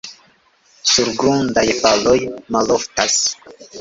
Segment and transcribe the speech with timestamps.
[0.93, 2.17] Surgrundaj faloj
[2.57, 3.19] maloftas.